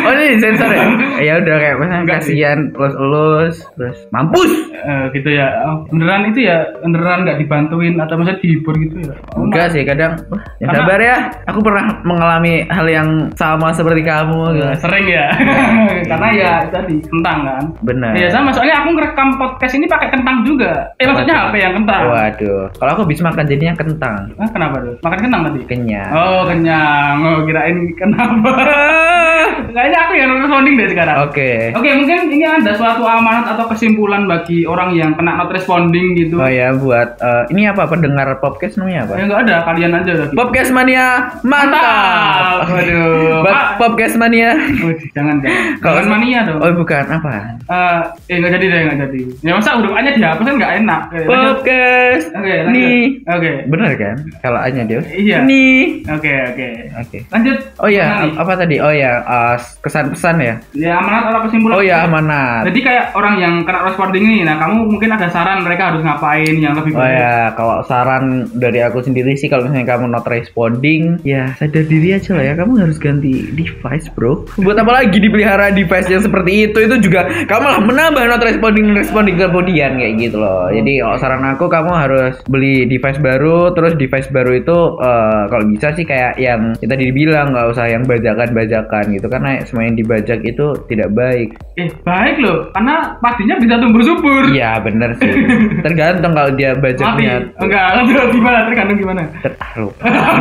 Oh 0.00 0.12
ini 0.12 0.36
sensor 0.36 0.68
ya? 0.68 0.84
ya 1.28 1.32
udah 1.38 1.56
kayak 1.56 1.76
misalnya 1.76 2.04
kasihan 2.08 2.58
elus-elus 2.72 3.54
terus 3.74 3.98
mampus. 4.10 4.50
Eh, 4.72 5.04
gitu 5.12 5.30
ya. 5.30 5.48
Oh, 5.62 5.84
beneran 5.86 6.28
itu 6.28 6.40
ya 6.42 6.64
beneran 6.80 7.22
nggak 7.22 7.38
dibantuin 7.38 7.94
atau 7.96 8.16
maksudnya 8.16 8.40
dihibur 8.40 8.74
gitu 8.76 8.96
ya? 9.02 9.14
Oh, 9.34 9.44
Enggak 9.44 9.70
sih, 9.70 9.82
kadang 9.82 10.16
wah, 10.28 10.40
ya 10.56 10.66
Karena- 10.66 10.78
sabar 10.80 10.98
ya. 11.00 11.16
Aku 11.46 11.60
pernah 11.60 11.84
mengalami 12.02 12.52
hal 12.66 12.86
yang 12.86 13.08
sama 13.34 13.70
seperti 13.70 14.00
kamu. 14.00 14.40
gitu. 14.52 14.66
Eh, 14.66 14.78
sering 14.78 15.06
ya 15.06 15.26
karena 16.10 16.28
ya 16.32 16.52
tadi 16.66 16.96
kentang 17.02 17.38
kan 17.42 17.64
Benar. 17.82 18.12
Iya 18.14 18.28
sama 18.30 18.50
soalnya 18.50 18.76
aku 18.78 18.88
ngerekam 18.92 19.28
podcast 19.36 19.74
ini 19.74 19.86
pakai 19.86 20.08
kentang 20.08 20.42
juga 20.42 20.88
eh 20.96 21.04
maksudnya. 21.04 21.36
HP 21.42 21.54
yang 21.58 21.74
kentang 21.74 22.02
Waduh, 22.06 22.62
kalau 22.74 22.90
aku 22.92 23.02
habis 23.04 23.20
makan 23.20 23.44
jadinya 23.44 23.74
kentang. 23.74 24.20
ah, 24.36 24.48
kenapa 24.48 24.76
tuh 24.78 24.94
makan 25.00 25.18
kentang 25.20 25.40
tadi 25.42 25.60
Kenyang. 25.66 26.10
oh 26.10 26.42
kenyang 26.44 27.16
oh 27.20 27.38
kirain 27.44 27.76
kenapa 27.94 28.50
kayaknya 29.70 29.98
aku 30.06 30.12
yang 30.16 30.30
responding 30.40 30.74
deh 30.76 30.88
sekarang 30.90 31.16
Oke. 31.26 31.50
Oke, 31.76 31.90
mungkin 31.94 32.18
ini 32.32 32.44
ada 32.46 32.72
suatu 32.74 33.02
amanat 33.04 33.54
atau 33.54 33.64
kesimpulan 33.70 34.24
bagi 34.24 34.64
orang 34.64 34.96
yang 34.96 35.12
kena 35.14 35.36
not 35.36 35.50
responding 35.52 36.16
gitu. 36.16 36.40
Oh 36.40 36.48
ya, 36.48 36.72
buat 36.74 37.18
eh, 37.20 37.44
ini 37.54 37.68
apa 37.68 37.86
pendengar 37.86 38.26
podcast 38.40 38.80
namanya 38.80 39.06
apa? 39.06 39.12
Ya 39.16 39.22
enggak 39.28 39.40
ada, 39.46 39.56
kalian 39.68 39.92
aja 39.94 40.12
lagi. 40.16 40.34
Podcast 40.34 40.70
Mania 40.72 41.06
mantap. 41.46 42.66
Waduh. 42.70 43.44
Buat 43.44 43.54
Pak. 43.54 43.66
Podcast 43.78 44.14
Mania. 44.16 44.50
Waduh, 44.56 45.08
jangan 45.14 45.36
jangan. 45.44 45.62
Kalau- 45.80 46.08
mania 46.10 46.42
dong. 46.42 46.58
Oh 46.58 46.72
bukan 46.74 47.04
apa? 47.06 47.34
Eh, 47.70 48.00
eh 48.26 48.36
enggak 48.42 48.52
jadi 48.58 48.66
deh, 48.66 48.80
enggak 48.82 48.98
jadi. 49.06 49.20
Ya 49.46 49.52
masa 49.54 49.70
urutannya 49.78 50.10
dihapus 50.18 50.44
kan 50.44 50.54
enggak 50.58 50.74
enak. 50.82 51.00
Podcast. 51.28 52.24
Oke, 52.34 52.54
lanjut. 52.66 52.74
Nih. 52.74 53.02
Oke. 53.30 53.50
Bener 53.70 53.90
kan? 53.94 54.16
Kalau 54.42 54.58
A-nya 54.58 54.82
dia. 54.88 55.00
Iya. 55.06 55.38
Nih. 55.46 56.02
Oke, 56.10 56.32
oke. 56.50 56.68
Oke. 56.98 57.18
Lanjut. 57.30 57.58
Oh 57.78 57.90
ya, 57.90 58.26
apa 58.34 58.52
tadi? 58.58 58.76
Oh 58.82 58.90
ya, 58.90 59.22
eh, 59.40 59.56
kesan-pesan 59.82 60.36
ya. 60.38 60.54
Ya 60.76 60.92
amanat 61.02 61.32
atau 61.32 61.40
kesimpulan? 61.48 61.74
Oh 61.74 61.82
ya, 61.82 62.06
amanat. 62.06 62.62
Jadi 62.70 62.80
kayak 62.86 63.04
orang 63.18 63.34
yang 63.42 63.54
kena 63.66 63.80
responding 63.90 64.22
ini, 64.22 64.38
nah 64.46 64.56
kamu 64.62 64.86
mungkin 64.86 65.10
ada 65.16 65.26
saran 65.32 65.66
mereka 65.66 65.90
harus 65.90 66.04
ngapain 66.06 66.54
yang 66.60 66.78
lebih 66.78 66.92
Oh 66.94 67.08
ya, 67.08 67.50
kalau 67.58 67.82
saran 67.88 68.46
dari 68.54 68.84
aku 68.84 69.02
sendiri 69.02 69.34
sih 69.34 69.50
kalau 69.50 69.66
misalnya 69.66 69.96
kamu 69.96 70.04
not 70.12 70.26
responding, 70.30 71.18
ya 71.26 71.50
sadar 71.56 71.84
diri 71.88 72.14
aja 72.14 72.36
lah 72.36 72.44
ya, 72.46 72.54
kamu 72.54 72.72
harus 72.78 72.96
ganti 73.00 73.50
device, 73.56 74.06
bro. 74.14 74.46
Buat 74.60 74.78
apa 74.84 74.92
lagi 75.02 75.16
dipelihara 75.16 75.72
device 75.72 76.12
yang 76.12 76.22
seperti 76.22 76.70
itu? 76.70 76.78
Itu 76.78 77.00
juga 77.02 77.26
kamu 77.48 77.62
malah 77.64 77.82
menambah 77.82 78.22
not 78.28 78.42
responding 78.44 78.92
responding 78.92 79.40
kemudian 79.40 79.96
kayak 79.96 80.14
gitu 80.20 80.36
loh. 80.38 80.68
Jadi 80.68 81.00
kalau 81.00 81.16
saran 81.18 81.44
aku 81.48 81.66
kamu 81.66 81.92
harus 81.96 82.34
beli 82.46 82.84
device 82.86 83.18
baru, 83.18 83.72
terus 83.72 83.96
device 83.96 84.28
baru 84.28 84.52
itu 84.60 84.78
eh, 85.00 85.42
kalau 85.48 85.64
bisa 85.66 85.96
sih 85.96 86.04
kayak 86.04 86.36
yang 86.36 86.76
kita 86.78 87.00
tadi 87.00 87.08
dibilang 87.08 87.56
nggak 87.56 87.72
usah 87.72 87.86
yang 87.88 88.02
bajakan-bajakan 88.04 89.04
gitu 89.16 89.19
karena 89.28 89.60
semua 89.66 89.84
yang 89.84 89.96
dibajak 89.98 90.40
itu 90.46 90.66
tidak 90.88 91.10
baik. 91.12 91.58
Eh, 91.76 91.90
baik 92.06 92.36
loh, 92.40 92.70
karena 92.72 93.18
padinya 93.18 93.56
bisa 93.58 93.74
tumbuh 93.80 94.02
subur. 94.04 94.44
Iya 94.54 94.78
bener 94.80 95.10
sih. 95.18 95.32
Tergantung 95.84 96.32
kalau 96.32 96.50
dia 96.54 96.72
Mati. 96.76 96.82
bajaknya. 96.96 97.34
Enggak, 97.58 97.84
aduh, 97.98 98.26
gimana? 98.30 98.58
Tergantung 98.70 98.98
gimana? 99.00 99.22
Ter- 99.42 99.56
ah. 100.04 100.40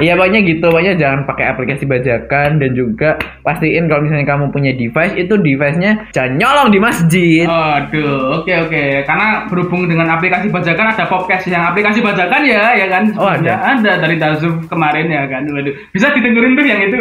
Iya 0.00 0.14
pokoknya 0.16 0.40
gitu, 0.46 0.64
pokoknya 0.66 0.94
jangan 0.96 1.20
pakai 1.28 1.44
aplikasi 1.52 1.84
bajakan 1.84 2.58
dan 2.62 2.70
juga 2.72 3.20
pastiin 3.44 3.86
kalau 3.90 4.06
misalnya 4.06 4.26
kamu 4.26 4.44
punya 4.54 4.72
device 4.72 5.14
itu 5.18 5.34
device-nya 5.36 6.08
jangan 6.16 6.32
nyolong 6.40 6.68
di 6.72 6.78
masjid. 6.80 7.44
Aduh, 7.44 8.40
oke 8.40 8.52
oke. 8.68 8.82
Karena 9.04 9.44
berhubung 9.50 9.84
dengan 9.90 10.08
aplikasi 10.16 10.48
bajakan 10.48 10.94
ada 10.94 11.04
podcast 11.04 11.44
yang 11.50 11.66
aplikasi 11.68 12.00
bajakan 12.00 12.42
ya, 12.46 12.72
ya 12.78 12.86
kan? 12.88 13.04
Oh, 13.18 13.28
ada? 13.28 13.76
Ada 13.76 14.00
dari 14.00 14.16
Dazuf 14.16 14.54
kemarin 14.70 15.10
ya 15.10 15.26
kan. 15.28 15.44
Waduh, 15.50 15.74
bisa 15.92 16.08
didengerin 16.14 16.56
tuh 16.56 16.64
yang 16.64 16.80
itu. 16.86 16.96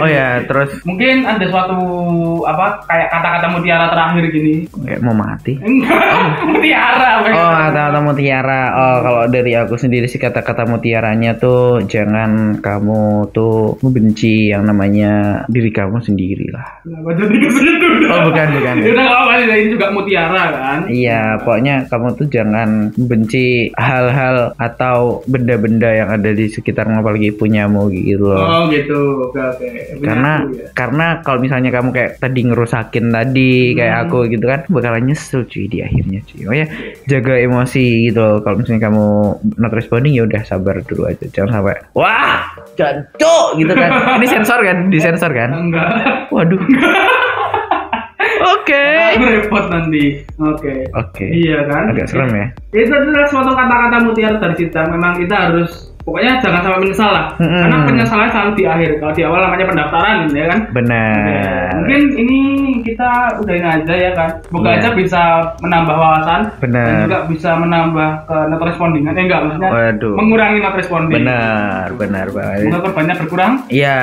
Oh 0.00 0.08
ya, 0.08 0.15
terus 0.44 0.70
Mungkin 0.82 1.24
ada 1.24 1.44
suatu 1.46 1.78
apa 2.42 2.82
kayak 2.84 3.08
kata-kata 3.10 3.46
mutiara 3.50 3.86
terakhir 3.88 4.24
gini. 4.30 4.54
kayak 4.72 5.00
mau 5.00 5.14
mati. 5.14 5.56
Enggak, 5.58 6.00
mutiara. 6.50 7.10
Oh, 7.26 7.52
kata-kata 7.66 7.98
mutiara. 8.00 8.62
Oh, 8.72 8.96
kalau 9.02 9.22
dari 9.28 9.52
aku 9.54 9.74
sendiri 9.76 10.06
sih 10.06 10.18
kata-kata 10.18 10.66
mutiaranya 10.66 11.36
tuh 11.36 11.84
jangan 11.84 12.58
kamu 12.58 13.30
tuh 13.30 13.76
membenci 13.80 14.50
yang 14.50 14.64
namanya 14.64 15.44
diri 15.46 15.70
kamu 15.70 16.00
sendiri 16.00 16.50
lah. 16.50 16.66
Kenapa 16.82 17.10
jadi 17.14 17.36
ke 17.36 17.48
situ? 17.50 17.88
Oh, 18.06 18.20
bukan, 18.30 18.46
bukan. 18.54 18.74
Ya 18.82 18.90
udah 18.92 19.04
nggak 19.04 19.18
apa-apa, 19.18 19.34
ini 19.56 19.68
juga 19.70 19.86
mutiara 19.90 20.44
kan. 20.52 20.78
Iya, 20.86 21.40
pokoknya 21.42 21.74
kamu 21.90 22.08
tuh 22.14 22.26
jangan 22.30 22.68
membenci 22.94 23.70
hal-hal 23.74 24.54
atau 24.56 25.20
benda-benda 25.26 25.90
yang 25.90 26.08
ada 26.10 26.30
di 26.30 26.46
sekitar 26.46 26.86
apalagi 26.86 27.34
punyamu 27.34 27.90
gitu 27.90 28.30
loh. 28.30 28.38
Oh 28.40 28.62
gitu, 28.70 29.26
oke 29.26 29.36
oke. 29.36 29.66
Karena 30.06 30.32
ya. 30.46 30.66
karena 30.72 31.06
kalau 31.20 31.38
misalnya 31.38 31.70
kamu 31.70 31.88
kayak 31.90 32.12
tadi 32.16 32.40
ngerusakin 32.42 33.06
tadi 33.08 33.52
kayak 33.72 33.94
Hmm. 33.94 34.04
aku 34.04 34.18
gitu 34.28 34.44
kan 34.44 34.60
bakalan 34.66 35.02
nyesel 35.04 35.42
cuy 35.42 35.66
di 35.66 35.78
akhirnya 35.80 36.20
cuy 36.22 36.42
oh 36.44 36.54
ya 36.54 36.66
jaga 37.04 37.34
emosi 37.36 37.84
gitu 38.06 38.18
loh 38.18 38.38
kalau 38.38 38.56
misalnya 38.58 38.82
kamu 38.84 39.06
not 39.54 39.72
responding 39.72 40.12
ya 40.12 40.22
udah 40.22 40.42
sabar 40.42 40.78
dulu 40.80 41.06
aja 41.06 41.24
jangan 41.26 41.50
sampai 41.56 41.76
wah 41.92 42.44
jancuk 42.74 43.46
gitu 43.56 43.72
kan 43.72 43.90
ini 44.18 44.26
sensor 44.26 44.60
kan 44.60 44.76
disensor 44.86 45.30
kan 45.30 45.50
enggak. 45.50 45.88
waduh 46.28 46.60
oke 48.46 48.84
Aku 49.16 49.24
repot 49.24 49.64
nanti. 49.66 50.04
Oke. 50.36 50.74
oke 50.92 51.24
Iya 51.26 51.64
kan? 51.64 51.84
agak 51.90 52.06
serem 52.06 52.30
ya 52.30 52.46
Itu 52.74 52.92
adalah 52.92 53.24
suatu 53.26 53.50
kata-kata 53.50 53.96
mutiara 54.02 54.52
kita. 54.52 54.80
Memang 54.86 55.16
kita 55.16 55.36
harus 55.40 55.95
pokoknya 56.06 56.38
jangan 56.38 56.62
sampai 56.62 56.80
menyesal 56.80 57.10
lah. 57.10 57.26
Mm-mm. 57.36 57.60
Karena 57.60 57.76
penyesalan 57.82 58.28
selalu 58.30 58.50
di 58.54 58.64
akhir. 58.64 58.90
Kalau 58.96 59.12
di 59.12 59.22
awal 59.22 59.40
namanya 59.42 59.66
pendaftaran 59.66 60.16
ya 60.30 60.44
kan. 60.46 60.58
benar 60.70 61.70
Mungkin 61.76 62.02
ini 62.16 62.38
kita 62.80 63.10
udahin 63.36 63.66
aja 63.66 63.94
ya 63.94 64.10
kan. 64.14 64.30
Semoga 64.40 64.68
Iya. 64.68 64.78
aja 64.78 64.88
bisa 64.94 65.22
menambah 65.58 65.96
wawasan 65.96 66.40
Benar. 66.58 66.86
dan 66.86 66.94
juga 67.02 67.18
bisa 67.26 67.50
menambah 67.56 68.08
ke 68.24 68.36
not 68.46 68.62
responding. 68.62 69.02
Eh 69.04 69.14
enggak 69.16 69.40
maksudnya 69.42 69.70
Waduh. 69.70 70.14
mengurangi 70.14 70.58
not 70.60 70.74
responding. 70.74 71.14
benar 71.18 71.88
benar 71.92 72.26
banget 72.30 72.58
Semoga 72.62 72.80
korbannya 72.86 73.14
berkurang. 73.16 73.52
Iya, 73.66 74.00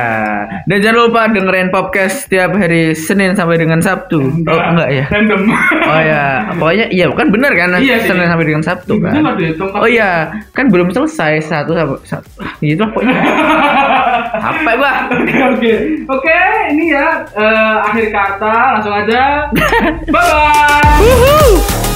dan 0.66 0.78
jangan 0.78 0.98
lupa 1.00 1.22
dengerin 1.30 1.70
podcast 1.70 2.28
setiap 2.28 2.52
hari 2.52 2.92
Senin 2.94 3.32
sampai 3.32 3.56
dengan 3.56 3.80
Sabtu. 3.80 4.20
Oh 4.44 4.60
enggak 4.60 4.90
ya? 4.92 5.06
Random. 5.08 5.42
Oh 5.84 6.00
ya, 6.00 6.26
pokoknya 6.56 6.86
iya 6.90 7.06
kan 7.12 7.28
benar 7.30 7.52
kan 7.54 7.76
Iya 7.76 8.02
sih. 8.02 8.10
Senin 8.10 8.26
sampai 8.26 8.46
dengan 8.46 8.64
Sabtu 8.64 8.98
kan. 8.98 9.14
dihitung, 9.36 9.70
Oh 9.74 9.86
iya, 9.86 10.32
kan 10.52 10.68
belum 10.68 10.90
selesai 10.90 11.44
satu 11.44 11.72
sampai 11.72 11.93
gitu 12.62 12.84
pokoknya. 12.90 13.18
Apa 14.50 14.72
gua 14.80 14.92
oke 15.12 15.38
oke. 15.58 15.74
Oke 16.10 16.40
ini 16.74 16.94
ya 16.96 17.22
uh, 17.36 17.86
akhir 17.86 18.10
kata 18.10 18.56
langsung 18.80 18.94
aja. 18.94 19.50
Bye 20.14 20.26
bye 20.28 21.93